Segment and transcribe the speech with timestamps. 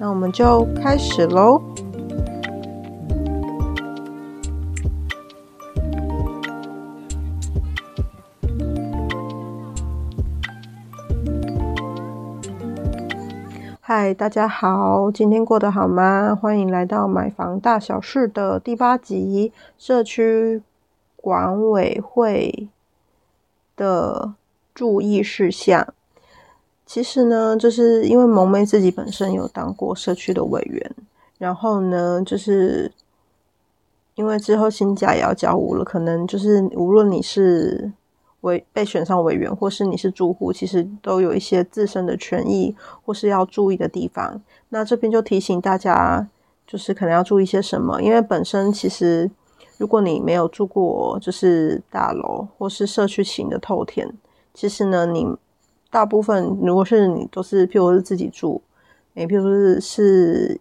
[0.00, 1.60] 那我们就开始喽。
[13.80, 16.38] 嗨，大家好，今天过得好吗？
[16.40, 20.62] 欢迎来到买房大小事的第八集，社区
[21.16, 22.68] 管委会
[23.74, 24.34] 的
[24.72, 25.92] 注意事项。
[26.88, 30.90] 其实呢，就是因为萌妹自己本身有当过社区的委员，
[31.36, 32.90] 然后呢，就是
[34.14, 37.92] 因为之后新家也要交屋了，可能就是无论你是
[38.40, 44.40] 委被选上委员，或是你是住户，其实都有一些自身的权益或是要注意的地方。
[44.70, 46.26] 那这边就提醒大家，
[46.66, 49.30] 就是可能要注意些什么，因为本身其实
[49.76, 54.10] 如果你没有住过就是大楼或是社区型的透天，
[54.54, 55.36] 其实呢你。
[55.90, 58.60] 大部分如果是你都是，譬如是自己住，
[59.14, 60.60] 诶，譬如是是，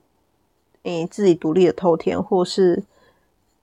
[0.84, 2.82] 诶，自己独立的透天，或是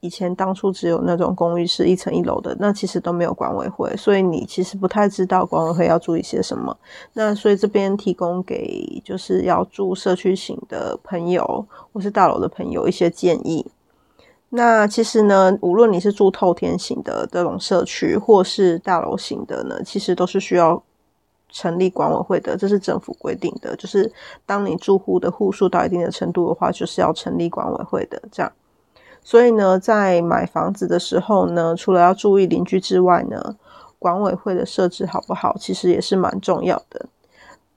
[0.00, 6.76] 以前当初只有那种公寓是一层一楼的，那其实都没有管委会，所以你其实不太知道管委会要注意些什么。
[7.14, 13.64] 那所以这边提供给就是要住社区型的朋友或是大楼的朋友一些建议。
[14.50, 20.82] 那其实呢，无论你是住透天型的这种社区，或是大楼型的呢，其实都是需要。
[21.54, 24.12] 成立管委会的，这是政府规定的，就是
[24.44, 28.20] 当你住户的户数到一定的程度的话，就是要成立管委会的。
[28.32, 28.52] 这样，
[29.22, 33.56] 所以呢，在买房子的时候呢，除了要注意邻居之外呢，
[34.00, 37.06] 管委会的设置好不好，其实也是蛮重要的。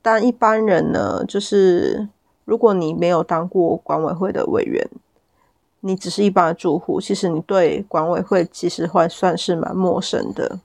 [0.02, 2.10] 但一般人呢，就是
[2.46, 4.90] 如果你没有当过管委会的委员，
[5.82, 10.60] 你只是一般的住户，其实你对管委会其实会算是蛮陌生的。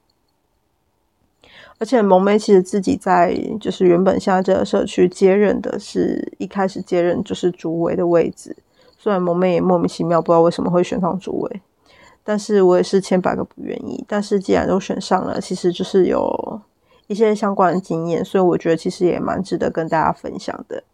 [1.82, 8.56] 而且萌妹其实自己在就是原本现在这个社区接任的是一开始接任就是主委的位置，
[8.96, 11.60] 虽然萌妹也莫名其妙不知道为什么会选上主委，
[12.22, 14.04] 但是我也是千百个不愿意。
[14.06, 16.60] 但是既然都选上了，其实就是有
[17.08, 20.84] 一些相关的经验，所以我觉得其实也蛮值得跟大家分享的。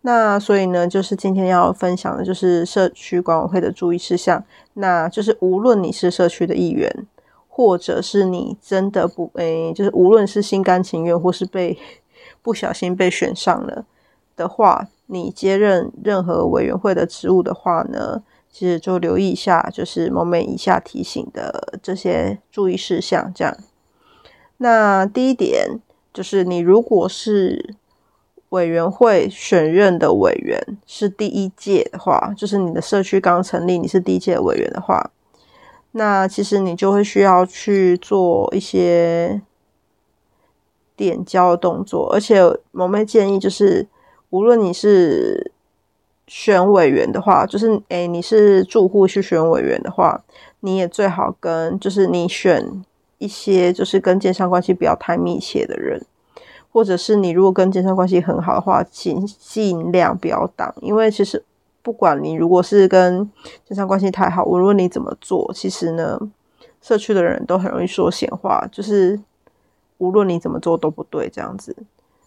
[0.00, 4.42] 那所以呢，就是今天要分享的就是社区管委会的注意事项，
[4.72, 6.90] 那就是无论你是社区的议员。
[7.60, 11.76] 或者是你真的不诶、就是无论是心甘情愿，或是被
[12.40, 13.84] 不小心被选上了
[14.34, 23.30] 的话，你接任任何委员会的职务的话呢，其实就留意一下，就是萌咩以下提醒的这些注意事项。
[23.34, 23.54] 这样，
[24.56, 25.78] 那第一点
[26.14, 27.74] 就是，你如果是
[28.48, 35.10] 委员会选任的委员是第一届的话，就是你的社区刚成立，你是第一届委员的话。
[35.92, 39.42] 那其实你就会需要去做一些
[40.94, 42.40] 点胶的动作，而且
[42.70, 43.88] 萌妹建议就是，
[44.30, 45.52] 无论你是
[46.28, 50.22] 选委员的话，就是诶你是住户去选委员的话，
[50.60, 52.84] 你也最好跟就是你选
[53.18, 56.00] 一些就是跟建商关系不要太密切的人，
[56.70, 61.44] 或者是你如果跟建商关系很好的话，请尽量不要挡，因为其实。
[61.82, 63.30] 不管你如果是跟
[63.64, 66.18] 建商关系太好，无论你怎么做，其实呢，
[66.82, 69.18] 社区的人都很容易说闲话，就是
[69.98, 71.74] 无论你怎么做都不对这样子。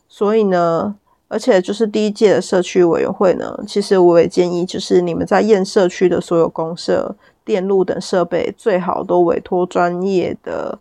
[0.07, 0.95] 所以呢，
[1.27, 7.15] 而且就是第一届的社区委员会呢，其实我也建议，就是你们在验社区的所有公设、
[7.45, 10.77] 电路等设备，最好都委托专业的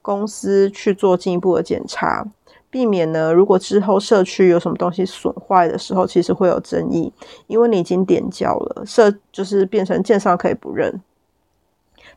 [0.00, 2.26] 公司去做进一步的检查。
[2.72, 7.12] 避免呢，如果之后社区有什么东西损坏的时候，其实会有争议，
[7.46, 10.98] 因为你已经点交了，社就是变成建商可以不认。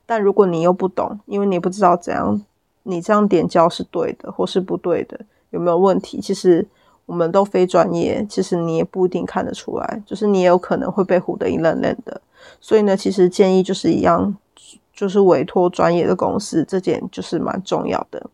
[0.06, 2.42] 但如果你又不懂，因为你不知道怎样，
[2.84, 5.20] 你这样点交是对的或是不对的，
[5.50, 6.22] 有没有问题？
[6.22, 6.66] 其实
[7.06, 12.22] 我们都非专业，其实你也不一定看得出来，就是你也有可能会被唬得一愣愣的。
[12.62, 14.34] 所以呢，其实建议就是一样，
[14.94, 18.26] 就是委托专业的公司，这点就是蛮重要的。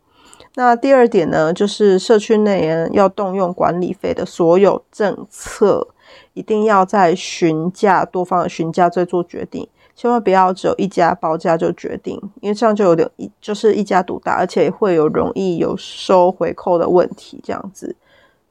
[0.55, 5.87] 那第二点呢，就是社区内人要动用管理费的所有政策，
[6.33, 17.95] 一定要在询价多方的询价再做决定，千万不要只有一家报价就决定，因为这样就有点一就是一家独大，而且会有容易有收回扣的问题，这样子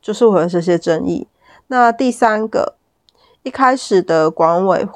[0.00, 1.26] 就是会有这些争议。
[1.68, 2.74] 那第三个，
[3.42, 4.86] 一开始的管委，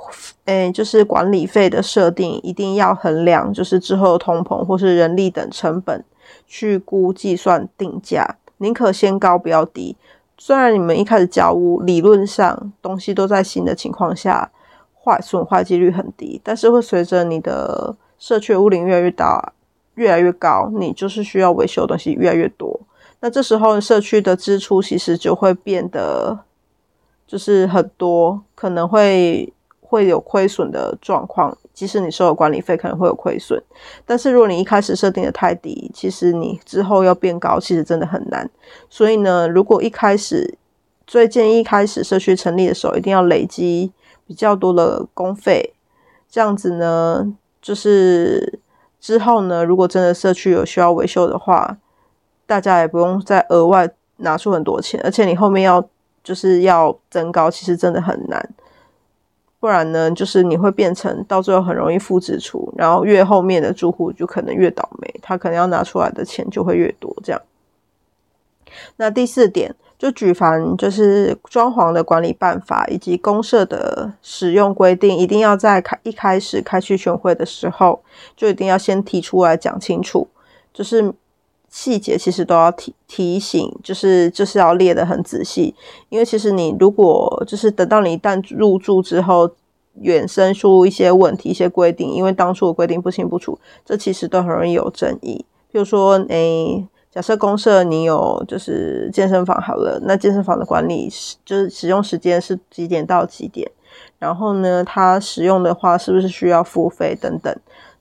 [0.47, 6.05] 诶，就是管理费的设定，一定要衡量，就是之后通膨或是人力等成本
[6.47, 9.97] 去估计算定价，宁可先高不要低。
[10.37, 14.51] 虽然你们一开始交屋，理论上东西都在新的情况下，
[15.03, 19.53] 坏损坏几率很低，但是会随着你的社区的屋龄越来越大，
[19.95, 22.81] 越来越高，你就是需要维修的东西越来越多。
[23.21, 26.41] 那这时候社区的支出其实就会变得
[27.27, 29.51] 就是很多，可能会
[29.95, 31.57] 会有亏损的状况。
[31.73, 33.63] 即使你收了管理费，可能会有亏损。
[34.05, 38.51] 但是如果你一开始设定的太低，其实你之后要变高，其实真的很难。
[38.91, 40.59] 所以呢，如果一开始，
[41.07, 43.93] 最建议一开始社区成立的时候，一定要累积
[44.27, 45.75] 比较多的公费，
[46.29, 47.33] 这样子呢，
[47.63, 48.59] 就是
[49.01, 51.79] 之后呢，如果真的社区有需要维修的话。
[52.47, 53.89] 大家也不用再额外
[54.19, 55.83] 拿出很多钱，而且你后面要
[56.23, 58.51] 就是要增高，其实真的很难。
[59.65, 67.17] 不然呢，就是你会变成到最后很容易负支出，然后越后面的住户就可能越倒霉，他可能要拿出来的钱就会越多。
[67.23, 67.41] 这样。
[68.97, 78.03] 那第四点，就举凡就是装潢的管理办法以及公设的使用规定，一定要在开一开始开区全会的时候
[78.37, 80.29] 就一定要先提出来讲清楚，
[80.75, 81.15] 就是。
[81.75, 85.75] 细节其实都要提提醒，就是就是要列得很仔细，
[86.09, 89.51] 因为其实你如果就是等到你一旦入住之后，
[90.01, 95.45] 衍生出一些问题、一些规定，因为当初的规定不清不楚，这其实都很容易有争议。
[95.73, 103.69] 比如说，诶、假设公社你有就是健身房好了，那健身房的管理是就是使用时间是几点到几点，
[104.21, 107.53] 然后呢，它使用的话是不是需要付费等等？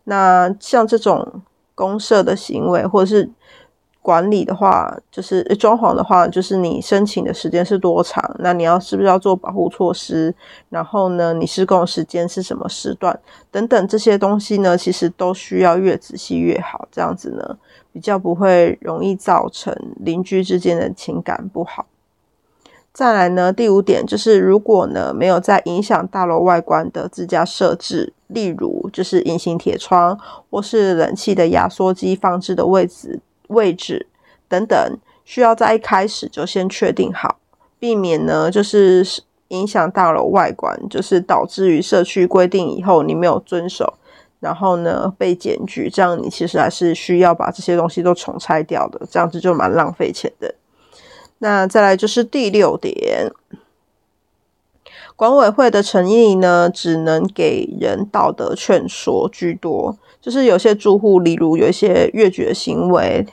[0.04, 1.42] 那像这种
[1.74, 3.28] 公设的行为，或者是
[4.04, 8.22] 管理的话，就是装潢的话，就是你申请的时间是多长？
[8.40, 10.36] 那你要是不是要做保护措施？
[10.70, 13.18] 然后呢，你施工时间是什么时段？
[13.50, 17.58] 等等这些东西呢，其实都需要越仔细越好，这样子呢，
[17.94, 21.86] 比较不会容易造成邻居之间的情感不好。
[22.92, 30.20] 再来呢，第五点就是，如果呢没有在影响大楼外观的自家设置，例如就是隐形铁窗
[30.52, 33.22] 或是冷气的压缩机放置的位置。
[33.54, 34.08] 位置
[34.50, 37.40] 等等，需要在一开始就先确定好，
[37.80, 39.06] 避免呢就是
[39.50, 43.94] 影响大楼外观，就是导致于社区规定以后你没有遵守，
[44.40, 50.56] 然后呢被检举，这样你其实还是需要把这些东西都重拆掉的，这样子就蛮浪费钱的。
[51.40, 53.32] 那再来就是第六点，
[55.16, 59.98] 管委会的诚意呢，只能给人道德劝说居多。
[60.22, 63.28] 就是有些住户，例如有一些越矩的行为，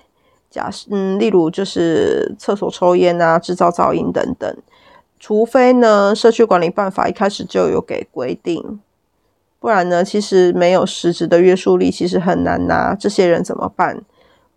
[0.50, 4.56] 假嗯，例如就是厕所抽烟啊，制造噪音等等，
[5.18, 8.80] 除非呢社区管理办法一开始就有给规定，
[9.60, 14.02] 不然呢，其实没有实质的约束力，其实很难拿这些人怎么办？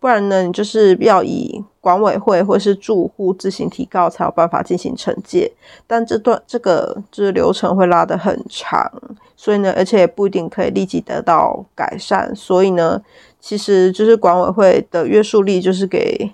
[0.00, 5.50] 不然呢，你就是要以管委会或是住户自行提告才有办法进行惩戒，
[5.86, 8.92] 但这段这个就是流程会拉得很长，
[9.34, 13.00] 所以呢，而且也不一定可以立即得到改善，所以呢，
[13.46, 16.32] 其实就是管委会的约束力就是给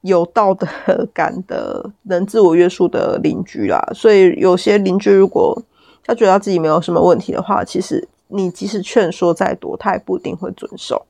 [0.00, 0.66] 有道德
[1.14, 3.80] 感的、能自我约束的邻居啦。
[3.94, 5.62] 所以有些邻居如果
[6.02, 11.06] 他觉得他自己没有什么问题的话，其实你即使劝说再多，他也不一定会遵守。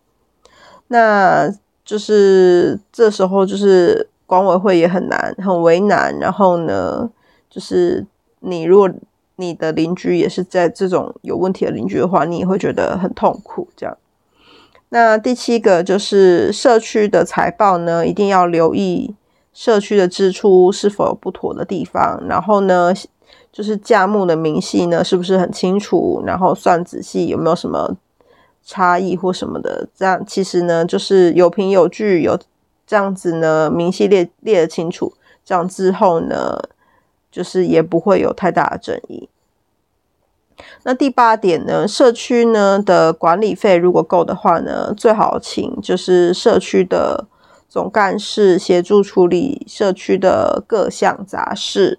[0.88, 1.50] 那
[1.82, 6.14] 就是这时候，就是管委会也很难，很为难。
[6.18, 7.08] 然后呢，
[7.49, 8.04] 就是
[8.40, 8.90] 你如果
[9.37, 13.66] 你的邻居也是在这种有问题的邻居的话，你也会觉得很痛苦。
[13.75, 13.97] 这样。
[14.90, 19.14] 那第七个就是社区的财报呢，一定要留意
[19.52, 22.23] 社区的支出是否有不妥的地方。
[22.28, 22.92] 然后呢，
[23.52, 26.23] 就是价目的明细呢，是不是很清楚？
[26.26, 27.97] 然后算仔细，有没有什么？
[28.64, 32.38] 差异或什么的，这样其实呢，就是有凭有据，有
[32.87, 35.11] 这样子呢，明细列列得清楚，
[35.42, 36.59] 这样之后呢，
[37.33, 39.26] 就是也不会有太大的争议。
[40.85, 47.27] 那第八点呢，社区呢的管理费如果够的话呢，最好请就是社区的
[47.69, 51.99] 总干事协助处理社区的各项杂事。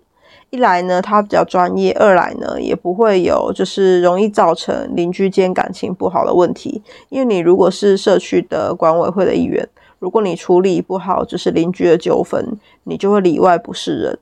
[0.52, 6.82] 一来呢，他比较专业；二来呢，也不会有就是容易造成邻居间感情不好的问题。
[7.10, 14.18] 因为你如果是社区的管委会的一员，如果你处理不好就是邻居的纠纷，你就会里外不是人。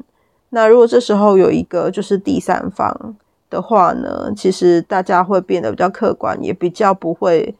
[0.49, 3.15] 那如果这时候有一个就是第三方
[3.49, 7.55] 的话呢，其实大家会变得比较客观，也比较不会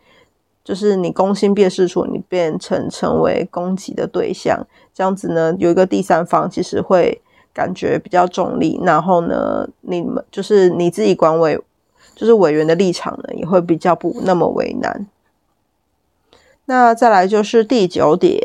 [0.64, 4.66] 就是你攻心变事处，你变成成为攻击的对象。
[4.94, 7.22] 这样子呢，有一个第三方，其实会。
[7.54, 11.60] 感觉比较中立，然后呢，你们就是你自己管委，
[12.14, 15.08] 就是委员的立场呢，也会比较不那么为难。
[16.66, 18.40] 那再来就是第九点，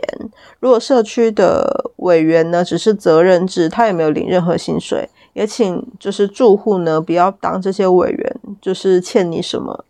[0.60, 9.84] 如果社区的委员呢，只是责任制，他也没有领任何薪水，也请就是住户呢，不要当这些委员就是欠你什么，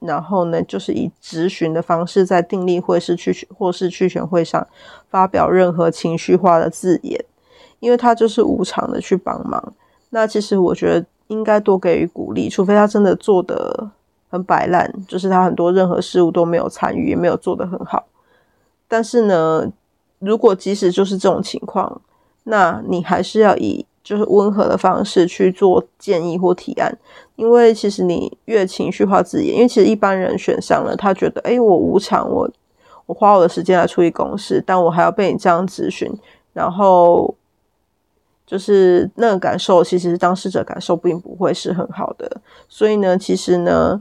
[0.00, 4.66] 然后呢，就是以质询的方式在订立会是去或是去选会上
[5.08, 7.24] 发表任何情绪化的字眼。
[7.78, 9.74] 因为他就是无偿的去帮忙，
[10.08, 13.90] 那其实我觉得应该多给予鼓励，除非他真的做得
[14.30, 18.06] 很摆烂，就是他很多任何事务都没有参与，也没有做得很好。
[18.88, 19.70] 但是呢，
[20.20, 22.00] 如果即使就是这种情况，
[22.44, 26.96] 那你还是要以就是温和的方式去做建议或提案，
[27.34, 32.48] 因为其实你越情绪化字眼，因为其实一般人选上了，他觉得，诶，我无偿，我
[33.06, 36.08] 我花我的时间来处理公事，但我还要被你这样咨询，
[36.52, 37.34] 然后。
[38.48, 42.30] 就是那个感受，其实当事者感受并不会是很好的。
[42.68, 44.00] 所以呢，其实呢，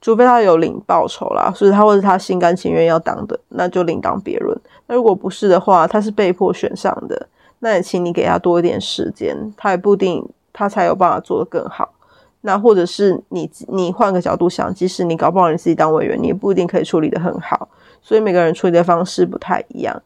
[0.00, 4.58] 除非他有领报酬啦，所以他或者他心甘情愿要当的，那就另当别论。
[4.86, 7.28] 那如果不是的话，他是被迫选上的，
[7.60, 11.94] 那也请你给他多一点时间，他也不一定他才有办法做得更好。
[12.42, 17.68] 那或者是你你换个角度想，即使你搞不好你自己当委员，你也不一定可以处理得很好。
[18.02, 20.02] 所以每个人处理的方式不太一样。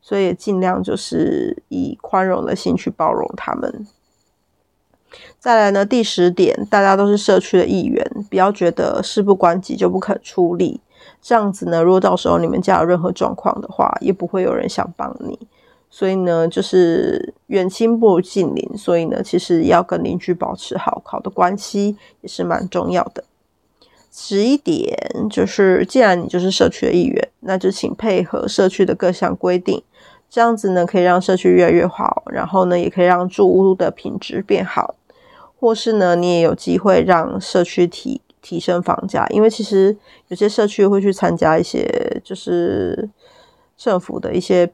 [0.00, 3.86] 所以尽量就是以宽容的心去包容他们。
[5.38, 10.80] 再来呢，第十点，大家都是社区的一员，不要觉得事不关己就不肯出力。
[11.20, 15.38] 这样子呢，如果到时候你们家有任何状况的话，也不会有人想帮你。
[15.90, 18.70] 所以呢，就是远亲不如近邻。
[18.76, 23.24] 所以呢，其实要跟邻居保持好好的关系，也是蛮重要的。
[24.10, 24.96] 十一点
[25.30, 29.82] 就是，既然你就是社区的一员，那就请配合社区的各项规定。
[30.30, 34.94] 这样子呢，可以让社区越来越好，然后呢，也可以让住屋的品质变好，
[35.58, 39.96] 或是呢，你也有机会让社区提提升房价，因为其实
[40.28, 43.08] 有些社区会去参加一些，就是
[43.76, 44.70] 政府的一些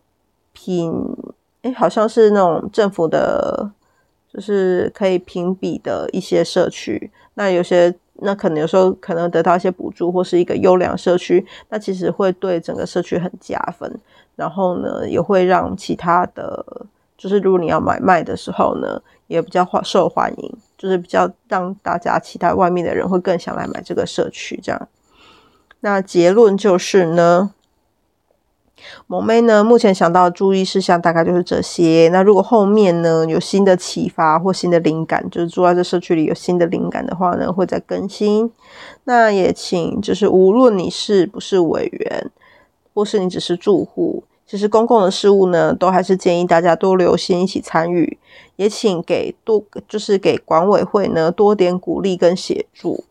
[0.54, 1.14] 评，
[1.60, 3.70] 哎，好像是那种政府的，
[4.32, 7.94] 就是可以评比的一些社区，那有些。
[8.18, 13.92] 那可能有时候可能得到一些补助，或是一个优良社区，那其实会对整个社区很加分。
[14.36, 16.64] 然后呢，也会让其他的，
[17.18, 24.88] 就是如果你要买卖的时候呢，也比较受欢迎，就是比较让大家期待外面的人会更想来买这个社区这样。
[25.80, 27.52] 那结论就是呢。
[29.06, 32.08] 萌妹呢，目前想到的注意事项大概就是这些。
[32.12, 38.50] 那如果后面呢有新的启发或新的灵感，就是住在这社区里有新的灵感的话呢，会再更新。
[39.04, 42.30] 那也请就是无论你是不是委员，
[42.94, 48.18] 或是你只是住户，其实公共的事务呢，都还是建议大家多留心一起参与。
[48.56, 53.04] 也请给多就是给管委会呢多点鼓励跟协助。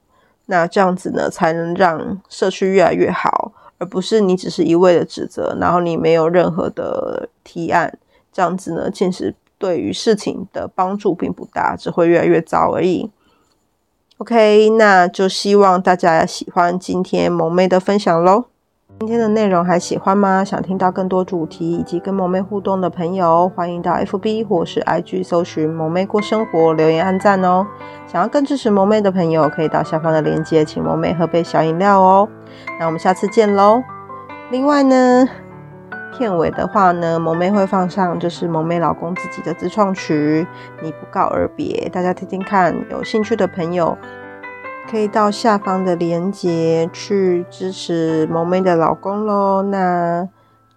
[0.46, 3.52] 那这样子呢，才能让社区越来越好。
[3.84, 8.00] 而不是你只是一味的指责，然后你没有任何的提案，
[8.32, 13.12] 这样子呢，其实对于事情的帮助并不大，只会越来越糟而已。
[14.20, 18.46] OK，那就希望大家喜欢今天萌妹的分享喽。
[19.00, 20.46] 今天的内容还喜欢吗？
[20.46, 27.68] 想听到更多主题以及跟萌妹互动的朋友，欢迎到 FB 或是 IG 搜寻“萌妹过生活”，留言按赞哦。
[28.08, 32.30] 想要更支持萌妹的朋友，可以到下方的链接，请萌妹喝杯小饮料哦。
[32.80, 33.84] 那我们下次见喽。
[34.52, 35.28] 另外呢，
[36.18, 40.48] 片尾的话呢，萌妹会放上就是萌妹老公自己的自创曲
[40.82, 42.74] 《你不告而别》，大家听听看。
[42.90, 43.98] 有兴趣的朋友。
[44.90, 50.28] 可以到下方的链接去支持萌妹的老公喽，那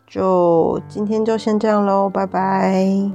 [0.07, 3.11] 就今天就先这样喽，拜拜。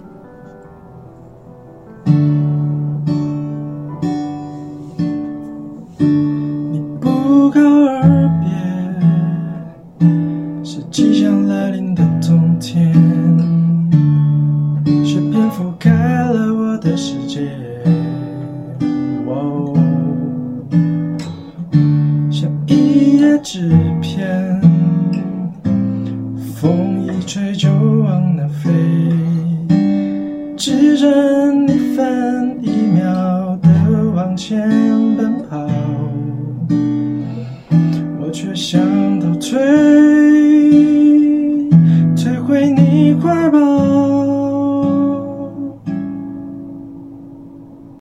[23.44, 23.72] 纸
[24.02, 24.62] 片，
[26.56, 28.70] 风一吹就往那飞，
[30.56, 34.81] 只剩一分一秒的往前